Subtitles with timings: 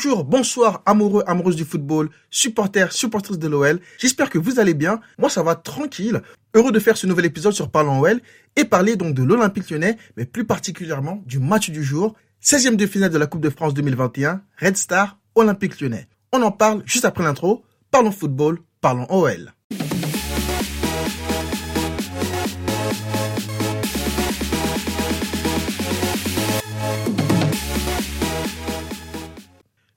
[0.00, 3.80] Bonjour, bonsoir, amoureux, amoureuses du football, supporters, supportrices de l'OL.
[3.98, 5.00] J'espère que vous allez bien.
[5.18, 6.22] Moi, ça va tranquille.
[6.54, 8.20] Heureux de faire ce nouvel épisode sur Parlons OL
[8.54, 12.86] et parler donc de l'Olympique lyonnais, mais plus particulièrement du match du jour, 16e de
[12.86, 16.06] finale de la Coupe de France 2021, Red Star, Olympique lyonnais.
[16.32, 17.64] On en parle juste après l'intro.
[17.90, 19.52] Parlons football, parlons OL.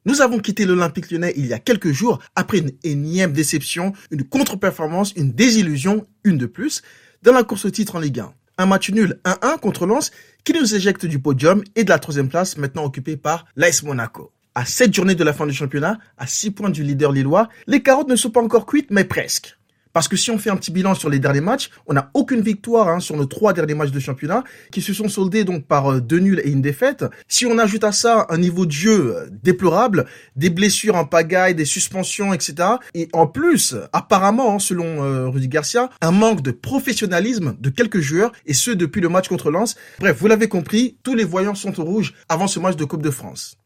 [0.03, 4.23] Nous avons quitté l'Olympique lyonnais il y a quelques jours après une énième déception, une
[4.23, 6.81] contre-performance, une désillusion, une de plus,
[7.21, 8.33] dans la course au titre en Ligue 1.
[8.57, 10.09] Un match nul 1-1 contre Lens
[10.43, 14.31] qui nous éjecte du podium et de la troisième place maintenant occupée par l'AS Monaco.
[14.55, 17.83] À sept journées de la fin du championnat, à six points du leader lillois, les
[17.83, 19.55] carottes ne sont pas encore cuites mais presque.
[19.93, 22.41] Parce que si on fait un petit bilan sur les derniers matchs, on n'a aucune
[22.41, 25.91] victoire hein, sur nos trois derniers matchs de championnat, qui se sont soldés donc par
[25.91, 27.05] euh, deux nuls et une défaite.
[27.27, 31.55] Si on ajoute à ça un niveau de jeu euh, déplorable, des blessures en pagaille,
[31.55, 32.69] des suspensions, etc.
[32.93, 37.99] Et en plus, apparemment, hein, selon euh, Rudy Garcia, un manque de professionnalisme de quelques
[37.99, 39.75] joueurs, et ce depuis le match contre Lens.
[39.99, 43.03] Bref, vous l'avez compris, tous les voyants sont au rouge avant ce match de Coupe
[43.03, 43.60] de France.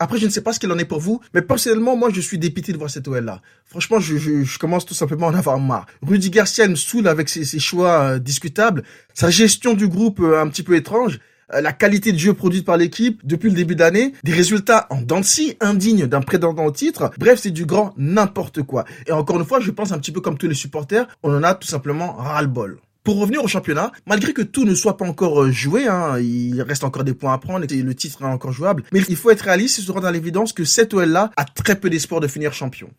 [0.00, 2.20] Après, je ne sais pas ce qu'il en est pour vous, mais personnellement, moi, je
[2.20, 3.42] suis dépité de voir cette OL-là.
[3.66, 5.86] Franchement, je, je, je, commence tout simplement à en avoir marre.
[6.02, 10.40] Rudy Garcia me saoule avec ses, ses choix euh, discutables, sa gestion du groupe euh,
[10.40, 11.18] un petit peu étrange,
[11.52, 15.00] euh, la qualité de jeu produite par l'équipe depuis le début d'année, des résultats en
[15.00, 15.20] dents
[15.60, 17.10] indignes d'un prétendant au titre.
[17.18, 18.84] Bref, c'est du grand n'importe quoi.
[19.06, 21.42] Et encore une fois, je pense un petit peu comme tous les supporters, on en
[21.42, 22.78] a tout simplement ras-le-bol.
[23.08, 26.60] Pour revenir au championnat, malgré que tout ne soit pas encore euh, joué, hein, il
[26.60, 29.30] reste encore des points à prendre et le titre est encore jouable, mais il faut
[29.30, 32.28] être réaliste et se rendre à l'évidence que cette OL-là a très peu d'espoir de
[32.28, 32.90] finir champion.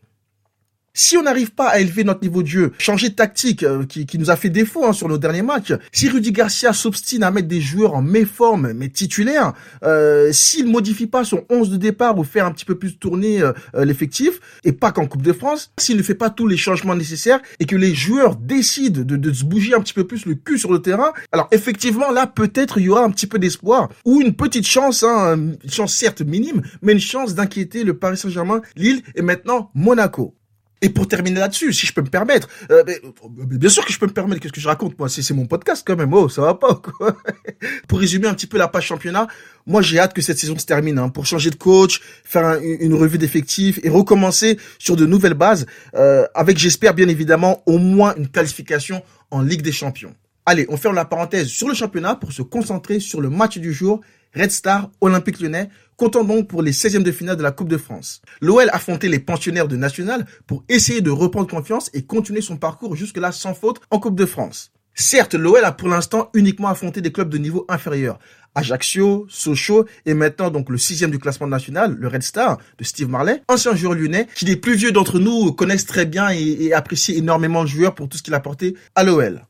[0.93, 4.05] Si on n'arrive pas à élever notre niveau de jeu, changer de tactique euh, qui,
[4.05, 7.31] qui, nous a fait défaut hein, sur nos derniers matchs, si Rudy Garcia s'obstine à
[7.31, 12.17] mettre des joueurs en méforme mais titulaires, euh, s'il modifie pas son 11 de départ
[12.17, 15.33] ou faire un petit peu plus tourner euh, euh, l'effectif, et pas qu'en Coupe de
[15.33, 19.15] France, s'il ne fait pas tous les changements nécessaires et que les joueurs décident de,
[19.15, 22.27] de se bouger un petit peu plus le cul sur le terrain, alors effectivement là
[22.27, 25.93] peut-être il y aura un petit peu d'espoir ou une petite chance, hein, une chance
[25.93, 30.38] certes minime, mais une chance d'inquiéter le Paris Saint-Germain, Lille et maintenant Monaco.
[30.81, 33.99] Et pour terminer là-dessus, si je peux me permettre, euh, mais, bien sûr que je
[33.99, 36.41] peux me permettre, qu'est-ce que je raconte moi C'est mon podcast quand même, oh, ça
[36.41, 37.17] va pas quoi
[37.87, 39.27] Pour résumer un petit peu la page championnat,
[39.65, 42.93] moi j'ai hâte que cette saison se termine, hein, pour changer de coach, faire une
[42.93, 48.15] revue d'effectifs et recommencer sur de nouvelles bases, euh, avec j'espère bien évidemment au moins
[48.15, 50.15] une qualification en Ligue des Champions.
[50.45, 53.73] Allez, on ferme la parenthèse sur le championnat pour se concentrer sur le match du
[53.73, 54.01] jour,
[54.35, 57.77] Red Star Olympique Lyonnais, comptant donc pour les 16e de finale de la Coupe de
[57.77, 58.21] France.
[58.41, 62.95] L'OL affrontait les pensionnaires de National pour essayer de reprendre confiance et continuer son parcours
[62.95, 64.71] jusque-là sans faute en Coupe de France.
[64.93, 68.19] Certes, l'OL a pour l'instant uniquement affronté des clubs de niveau inférieur.
[68.55, 73.07] Ajaccio, Sochaux et maintenant donc le sixième du classement national, le Red Star de Steve
[73.07, 77.15] Marley, ancien joueur lyonnais qui les plus vieux d'entre nous connaissent très bien et, apprécient
[77.15, 79.41] énormément le joueur pour tout ce qu'il a apporté à l'OL.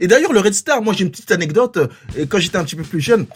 [0.00, 1.76] Et d'ailleurs, le Red Star, moi j'ai une petite anecdote.
[1.76, 3.26] Euh, quand j'étais un petit peu plus jeune,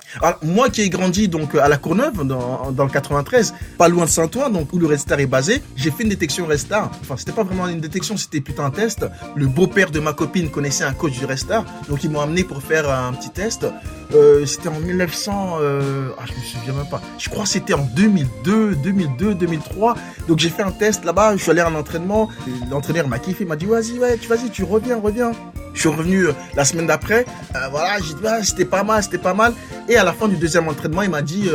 [0.43, 4.11] moi qui ai grandi donc à la Courneuve dans, dans le 93, pas loin de
[4.11, 6.91] Saint-Ouen, donc où le Red Star est basé, j'ai fait une détection Red Star.
[7.01, 9.07] Enfin, c'était pas vraiment une détection, c'était plutôt un test.
[9.35, 12.45] Le beau-père de ma copine connaissait un coach du Red Star, donc ils m'ont amené
[12.45, 13.67] pour faire un petit test.
[14.15, 17.01] Euh, c'était en 1900, euh, ah, je me souviens même pas.
[17.19, 19.95] Je crois que c'était en 2002, 2002, 2003.
[20.29, 21.37] Donc j'ai fait un test là-bas.
[21.37, 22.29] Je suis allé à un entraînement.
[22.71, 25.33] L'entraîneur m'a kiffé, m'a dit vas-y, ouais, vas-y, tu reviens, reviens.
[25.73, 27.25] Je suis revenu euh, la semaine d'après.
[27.71, 29.53] Voilà, j'ai dit, ah, c'était pas mal, c'était pas mal.
[29.89, 31.49] Et à la fin du deuxième entraînement, il m'a dit,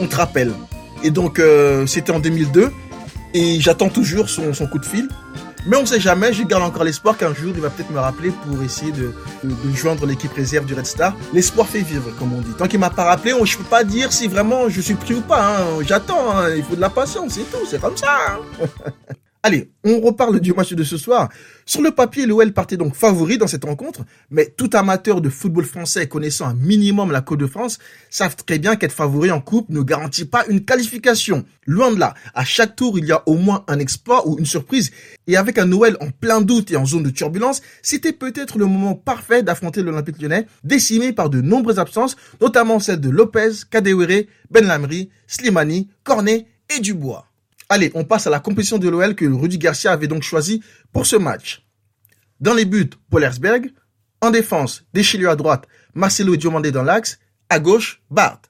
[0.00, 0.52] on te rappelle.
[1.02, 1.40] Et donc,
[1.86, 2.70] c'était en 2002.
[3.34, 5.08] Et j'attends toujours son, son, coup de fil.
[5.66, 8.30] Mais on sait jamais, je garde encore l'espoir qu'un jour, il va peut-être me rappeler
[8.30, 9.12] pour essayer de,
[9.44, 11.14] de, de joindre l'équipe réserve du Red Star.
[11.32, 12.52] L'espoir fait vivre, comme on dit.
[12.56, 15.20] Tant qu'il m'a pas rappelé, je peux pas dire si vraiment je suis pris ou
[15.20, 15.58] pas.
[15.58, 15.82] Hein.
[15.86, 16.54] J'attends, hein.
[16.56, 18.16] il faut de la patience, c'est tout, c'est comme ça.
[18.30, 18.66] Hein.
[19.44, 21.28] Allez, on reparle du match de ce soir.
[21.64, 25.64] Sur le papier, l'OL partait donc favori dans cette rencontre, mais tout amateur de football
[25.64, 27.78] français connaissant un minimum la Côte de France
[28.10, 31.44] savent très bien qu'être favori en coupe ne garantit pas une qualification.
[31.66, 34.46] Loin de là, à chaque tour, il y a au moins un exploit ou une
[34.46, 34.90] surprise,
[35.28, 38.66] et avec un Noël en plein doute et en zone de turbulence, c'était peut-être le
[38.66, 44.24] moment parfait d'affronter l'Olympique lyonnais, décimé par de nombreuses absences, notamment celles de Lopez, Kadewere,
[44.50, 46.46] Ben Lamri, Slimani, Cornet
[46.76, 47.27] et Dubois.
[47.70, 50.62] Allez, on passe à la compétition de l'OL que Rudy Garcia avait donc choisi
[50.92, 51.66] pour ce match.
[52.40, 53.72] Dans les buts, Pollersberg.
[54.20, 57.18] En défense, Deschilio à droite, Marcelo Diomandé dans l'axe.
[57.50, 58.40] À gauche, Bart.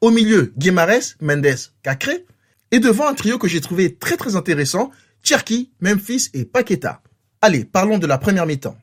[0.00, 2.26] Au milieu, Guimares, Mendes, Cacré.
[2.70, 4.90] Et devant un trio que j'ai trouvé très très intéressant,
[5.22, 7.02] Cherki, Memphis et Paqueta.
[7.42, 8.76] Allez, parlons de la première mi-temps.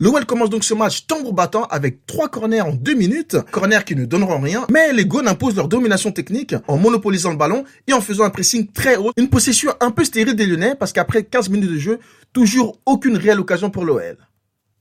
[0.00, 3.94] L'OL commence donc ce match tambour battant avec trois corners en deux minutes, corners qui
[3.94, 7.92] ne donneront rien, mais les Gones imposent leur domination technique en monopolisant le ballon et
[7.92, 11.24] en faisant un pressing très haut, une possession un peu stérile des Lyonnais parce qu'après
[11.24, 11.98] 15 minutes de jeu,
[12.32, 14.16] toujours aucune réelle occasion pour l'OL.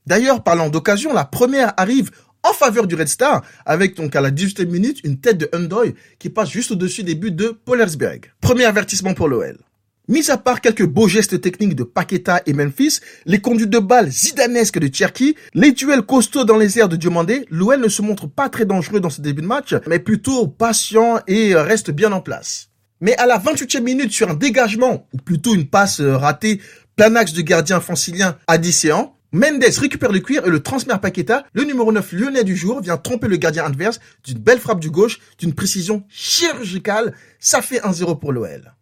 [0.07, 2.09] D'ailleurs, parlant d'occasion, la première arrive
[2.43, 5.93] en faveur du Red Star, avec donc à la 18e minute une tête de Undoy
[6.17, 8.33] qui passe juste au-dessus des buts de Polersberg.
[8.41, 9.59] Premier avertissement pour l'OL.
[10.07, 14.09] Mis à part quelques beaux gestes techniques de Paqueta et Memphis, les conduites de balles
[14.09, 18.27] zidanesques de Cherki, les duels costauds dans les airs de Diomandé, l'OL ne se montre
[18.27, 22.19] pas très dangereux dans ce début de match, mais plutôt patient et reste bien en
[22.19, 22.69] place.
[22.99, 26.61] Mais à la 28e minute sur un dégagement, ou plutôt une passe ratée,
[26.95, 30.97] plein axe de gardien francilien à Dicéan, Mendes récupère le cuir et le transmet à
[30.97, 31.45] Paqueta.
[31.53, 34.89] Le numéro 9 lyonnais du jour vient tromper le gardien adverse d'une belle frappe du
[34.89, 37.13] gauche, d'une précision chirurgicale.
[37.39, 38.73] Ça fait 1-0 pour l'OL.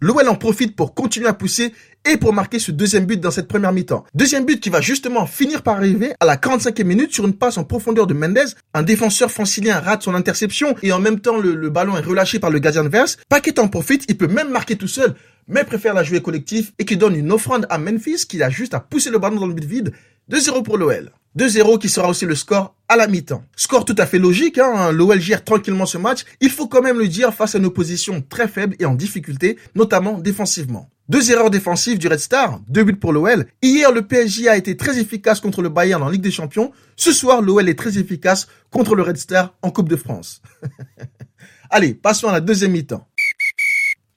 [0.00, 1.72] L'OL en profite pour continuer à pousser
[2.08, 4.04] et pour marquer ce deuxième but dans cette première mi-temps.
[4.14, 7.58] Deuxième but qui va justement finir par arriver à la 45e minute sur une passe
[7.58, 8.54] en profondeur de Mendes.
[8.74, 12.50] Un défenseur francilien rate son interception et en même temps le, ballon est relâché par
[12.50, 13.18] le gardien adverse.
[13.28, 15.16] Paquet en profite, il peut même marquer tout seul,
[15.48, 18.74] mais préfère la jouer collectif et qui donne une offrande à Memphis qui a juste
[18.74, 19.92] à pousser le ballon dans le but vide.
[20.30, 21.10] 2-0 pour l'OL.
[21.38, 23.44] 2-0 qui sera aussi le score à la mi-temps.
[23.54, 24.90] Score tout à fait logique, hein.
[24.90, 28.24] l'OL gère tranquillement ce match, il faut quand même le dire face à une opposition
[28.28, 30.90] très faible et en difficulté, notamment défensivement.
[31.08, 33.46] Deux erreurs défensives du Red Star, deux buts pour l'OL.
[33.62, 36.72] Hier, le PSG a été très efficace contre le Bayern en Ligue des Champions.
[36.96, 40.42] Ce soir, l'OL est très efficace contre le Red Star en Coupe de France.
[41.70, 43.07] Allez, passons à la deuxième mi-temps.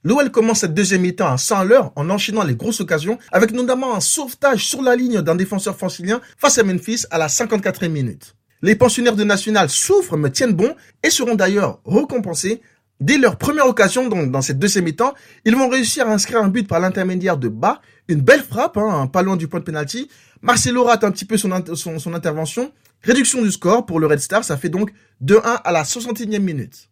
[0.03, 3.95] L'OL commence cette deuxième mi-temps à 100 l'heure en enchaînant les grosses occasions avec notamment
[3.95, 8.35] un sauvetage sur la ligne d'un défenseur francilien face à Memphis à la 54e minute.
[8.63, 12.61] Les pensionnaires de National souffrent mais tiennent bon et seront d'ailleurs récompensés
[12.99, 15.13] dès leur première occasion donc dans cette deuxième mi-temps.
[15.45, 19.05] Ils vont réussir à inscrire un but par l'intermédiaire de Bas, une belle frappe, hein,
[19.05, 20.09] pas loin du point de penalty.
[20.41, 22.71] Marcelo rate un petit peu son, son, son intervention.
[23.03, 24.91] Réduction du score pour le Red Star, ça fait donc
[25.23, 26.87] 2-1 à la 61e minute.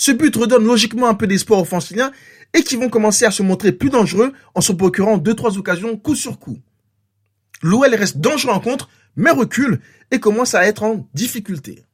[0.00, 2.10] Ce but redonne logiquement un peu d'espoir aux franciliens
[2.54, 5.96] et qui vont commencer à se montrer plus dangereux en se procurant deux trois occasions
[5.96, 6.58] coup sur coup.
[7.62, 9.80] L'OL reste dangereux en contre, mais recule
[10.10, 11.84] et commence à être en difficulté.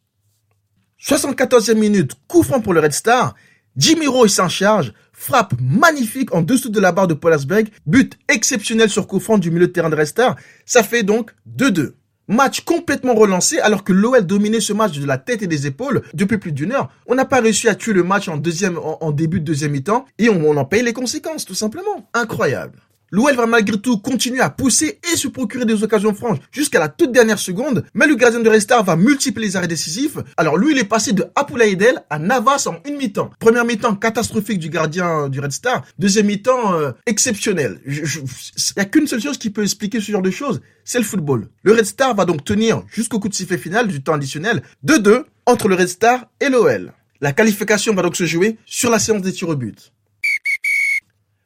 [1.00, 3.35] 74e minute, coup franc pour le Red Star.
[3.76, 8.88] Jimmy Roy s'en charge, frappe magnifique en dessous de la barre de Polasberg, but exceptionnel
[8.88, 10.37] sur coup franc du milieu de terrain de Red Star.
[10.64, 11.93] Ça fait donc 2-2.
[12.28, 16.02] Match complètement relancé alors que l'OL dominait ce match de la tête et des épaules
[16.12, 16.90] depuis plus d'une heure.
[17.06, 20.06] On n'a pas réussi à tuer le match en deuxième, en, début de deuxième mi-temps
[20.19, 22.08] et on, on en paye les conséquences tout simplement.
[22.14, 22.81] Incroyable.
[23.11, 26.88] L'OL va malgré tout continuer à pousser et se procurer des occasions franches jusqu'à la
[26.88, 30.19] toute dernière seconde, mais le gardien de Restar va multiplier les arrêts décisifs.
[30.37, 33.31] Alors lui, il est passé de Apoulaïdel à Navas en une mi-temps.
[33.38, 37.81] Première mi-temps catastrophique du gardien du Red Star, deuxième mi-temps euh, exceptionnel.
[37.87, 41.05] Il n'y a qu'une seule chose qui peut expliquer ce genre de choses, c'est le
[41.05, 41.49] football.
[41.62, 45.25] Le Red Star va donc tenir jusqu'au coup de sifflet final du temps additionnel 2-2
[45.47, 46.93] entre le Red Star et l'OL.
[47.20, 49.93] La qualification va donc se jouer sur la séance des tirs au but.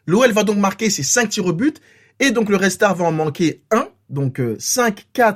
[0.07, 1.81] L'OL va donc marquer ses 5 tirs au but
[2.19, 3.89] et donc le Restar va en manquer 1.
[4.09, 5.33] Donc 5-4 euh,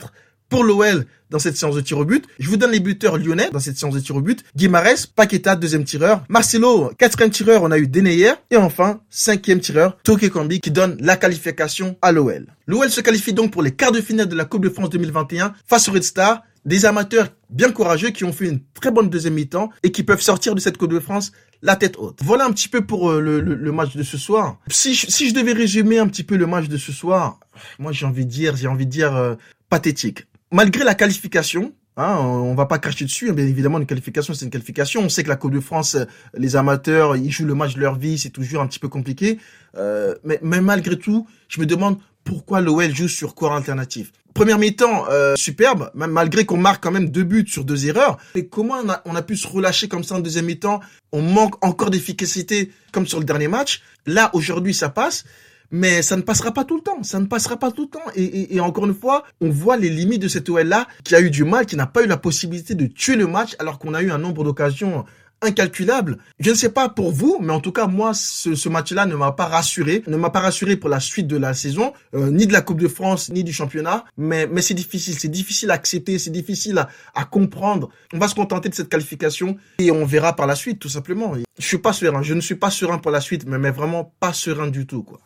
[0.49, 2.25] pour l'OL dans cette séance de tir au but.
[2.39, 4.45] Je vous donne les buteurs lyonnais dans cette séance de tir au but.
[4.55, 6.23] Guimarès, Paqueta, deuxième tireur.
[6.29, 8.35] Marcelo, quatrième tireur, on a eu Deneyer.
[8.51, 12.47] Et enfin, cinquième tireur, Toke Kambi qui donne la qualification à l'OL.
[12.67, 15.55] L'OL se qualifie donc pour les quarts de finale de la Coupe de France 2021
[15.67, 16.43] face au Red Star.
[16.65, 20.21] Des amateurs bien courageux qui ont fait une très bonne deuxième mi-temps et qui peuvent
[20.21, 22.19] sortir de cette Coupe de France la tête haute.
[22.23, 24.59] Voilà un petit peu pour euh, le, le, match de ce soir.
[24.69, 27.41] Si je, si je devais résumer un petit peu le match de ce soir,
[27.79, 29.35] moi j'ai envie de dire, j'ai envie de dire euh,
[29.71, 30.27] pathétique.
[30.51, 34.45] Malgré la qualification, Hein, on va pas cracher dessus, hein, bien évidemment, une qualification, c'est
[34.45, 35.03] une qualification.
[35.03, 36.05] On sait que la Coupe de France, euh,
[36.37, 39.39] les amateurs, ils jouent le match de leur vie, c'est toujours un petit peu compliqué.
[39.77, 44.11] Euh, mais, mais malgré tout, je me demande pourquoi l'OL joue sur corps alternatif.
[44.35, 48.19] Première mi-temps, euh, superbe, malgré qu'on marque quand même deux buts sur deux erreurs.
[48.35, 50.81] Et comment on a, on a pu se relâcher comme ça en deuxième mi-temps?
[51.13, 53.83] On manque encore d'efficacité comme sur le dernier match.
[54.07, 55.25] Là, aujourd'hui, ça passe.
[55.71, 57.03] Mais ça ne passera pas tout le temps.
[57.03, 58.05] Ça ne passera pas tout le temps.
[58.15, 61.21] Et, et, et encore une fois, on voit les limites de cette OL-là qui a
[61.21, 63.95] eu du mal, qui n'a pas eu la possibilité de tuer le match alors qu'on
[63.95, 65.05] a eu un nombre d'occasions
[65.45, 66.19] incalculable.
[66.39, 69.33] Je ne sais pas pour vous, mais en tout cas, moi, ce, match-là ne m'a
[69.33, 72.53] pas rassuré, ne m'a pas rassuré pour la suite de la saison, euh, ni de
[72.53, 74.05] la Coupe de France, ni du championnat.
[74.17, 77.91] Mais, mais c'est difficile, c'est difficile à accepter, c'est difficile à, à, comprendre.
[78.13, 81.35] On va se contenter de cette qualification et on verra par la suite, tout simplement.
[81.59, 84.15] Je suis pas serein, je ne suis pas serein pour la suite, mais, mais vraiment
[84.21, 85.21] pas serein du tout, quoi.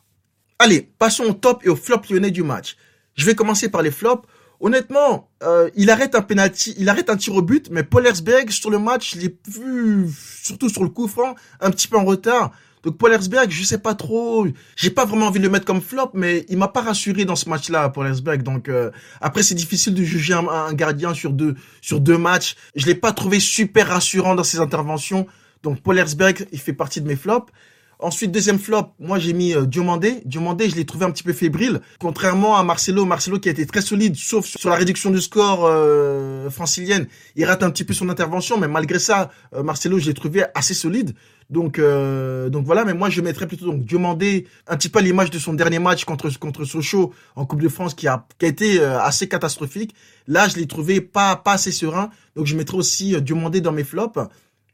[0.59, 2.77] Allez, passons au top et au flop lyonnais du match.
[3.15, 4.27] Je vais commencer par les flops.
[4.61, 8.71] Honnêtement, euh, il arrête un penalty, il arrête un tir au but, mais Pollersberg sur
[8.71, 10.09] le match, je l'ai vu,
[10.43, 12.51] surtout sur le coup franc, un petit peu en retard.
[12.83, 14.47] Donc Paul Hersberg, je sais pas trop,
[14.77, 17.37] j'ai pas vraiment envie de le mettre comme flop, mais il m'a pas rassuré dans
[17.37, 18.43] ce match-là, Paul Hersberg.
[18.43, 22.57] Donc euh, après c'est difficile de juger un, gardien sur deux sur deux matchs.
[22.77, 25.27] Je l'ai pas trouvé super rassurant dans ses interventions.
[25.63, 27.53] Donc Paul Hersberg, il fait partie de mes flops.
[28.01, 30.23] Ensuite, deuxième flop, moi j'ai mis euh, Diomandé.
[30.25, 31.81] Diomandé, je l'ai trouvé un petit peu fébrile.
[31.99, 35.65] Contrairement à Marcelo, Marcelo qui a été très solide, sauf sur la réduction du score
[35.65, 37.09] euh, francilienne.
[37.35, 40.45] Il rate un petit peu son intervention, mais malgré ça, euh, Marcelo, je l'ai trouvé
[40.55, 41.15] assez solide.
[41.51, 45.03] Donc, euh, donc voilà, mais moi je mettrais plutôt donc Diomandé, un petit peu à
[45.03, 48.45] l'image de son dernier match contre contre Sochaux en Coupe de France qui a, qui
[48.45, 49.95] a été euh, assez catastrophique.
[50.27, 53.73] Là, je l'ai trouvé pas pas assez serein, donc je mettrais aussi euh, Diomandé dans
[53.73, 54.19] mes flops.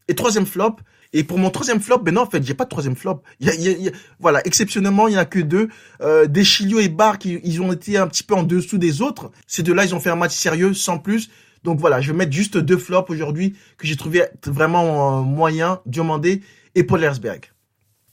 [0.09, 0.77] Et troisième flop,
[1.17, 3.23] et pour mon troisième flop, ben non, en fait, j'ai pas de troisième flop.
[3.39, 5.69] Il y a, y a, voilà, exceptionnellement, il y en a que deux.
[6.01, 9.31] Euh, Deschilio et Barr, qui, ils ont été un petit peu en dessous des autres.
[9.47, 11.31] Ces deux-là, ils ont fait un match sérieux, sans plus.
[11.63, 15.81] Donc voilà, je vais mettre juste deux flops aujourd'hui que j'ai trouvé vraiment euh, moyen,
[15.87, 16.43] Diomandé
[16.75, 17.53] et Paul Hersberg.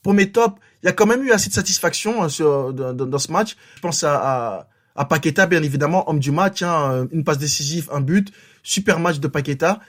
[0.04, 2.28] Pour mes tops, il y a quand même eu assez de satisfaction hein,
[2.72, 3.58] dans, dans, ce match.
[3.78, 7.90] Je pense à, à, à, Paqueta, bien évidemment, homme du match, hein, une passe décisive,
[7.92, 8.32] un but,
[8.62, 9.80] super match de Paqueta.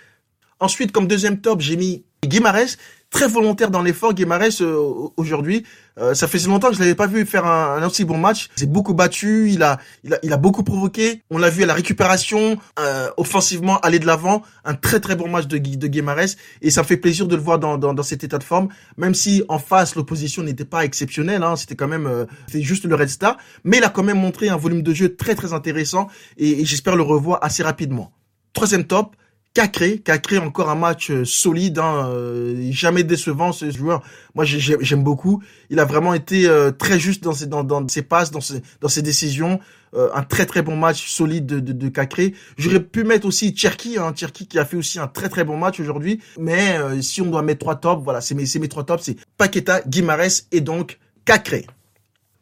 [0.61, 2.77] Ensuite, comme deuxième top, j'ai mis Guimarães,
[3.11, 4.15] très volontaire dans l'effort.
[4.15, 5.67] Guimarães euh, aujourd'hui,
[5.99, 8.49] euh, ça faisait longtemps que je l'avais pas vu faire un, un, aussi bon match.
[8.57, 11.21] Il s'est beaucoup battu, il a, il a, il a beaucoup provoqué.
[11.31, 14.43] On l'a vu à la récupération, euh, offensivement aller de l'avant.
[14.65, 17.77] Un très très bon match de de et ça fait plaisir de le voir dans,
[17.77, 18.69] dans, dans cet état de forme.
[18.97, 22.85] Même si en face l'opposition n'était pas exceptionnelle, hein, c'était quand même, euh, c'était juste
[22.85, 25.53] le Red Star, mais il a quand même montré un volume de jeu très très
[25.53, 26.07] intéressant
[26.39, 28.13] et, et j'espère le revoir assez rapidement.
[28.53, 29.17] Troisième top,
[29.55, 34.03] Cacré, Cacré encore un match euh, solide, hein, euh, jamais décevant ce joueur.
[34.35, 35.43] Moi j'aime beaucoup.
[35.69, 38.63] Il a vraiment été euh, très juste dans ses, dans, dans ses passes, dans ses,
[38.81, 39.61] dans ses décisions.
[39.95, 42.33] un très très bon match solide de, de, de Cacré.
[42.57, 45.59] J'aurais pu mettre aussi Cherki, hein, Cherki qui a fait aussi un très très bon
[45.59, 46.21] match aujourd'hui.
[46.39, 49.83] Mais si on doit mettre trois tops, voilà, c'est mes, mes trois tops, c'est Paqueta,
[49.87, 51.67] Guimarães et donc Cacré.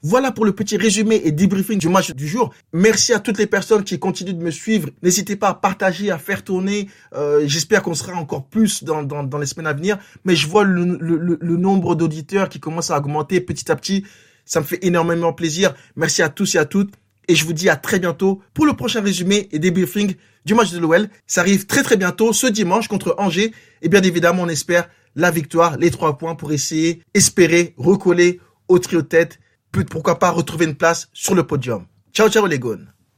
[0.03, 2.55] Voilà pour le petit résumé et débriefing du match du jour.
[2.73, 4.89] Merci à toutes les personnes qui continuent de me suivre.
[5.03, 6.89] N'hésitez pas à partager, à faire tourner.
[7.15, 9.99] Euh, J'espère qu'on sera encore plus dans, dans, les semaines à venir.
[10.25, 14.07] Mais je vois le, le, le nombre d'auditeurs qui commence à augmenter petit à petit.
[14.47, 15.75] Ça me fait énormément plaisir.
[15.97, 16.95] Merci à tous et à toutes.
[17.29, 20.15] Et je vous dis à très bientôt pour le prochain résumé et débriefing
[20.47, 21.11] du match de l'OL.
[21.27, 23.53] Ça arrive très très bientôt ce dimanche contre Angers.
[23.83, 28.79] Et bien évidemment, on espère la victoire, les trois points pour essayer, espérer, recoller au
[28.79, 29.39] trio tête
[29.91, 31.87] pourquoi pas retrouver une place sur le podium.
[32.13, 32.93] Ciao, ciao les gones.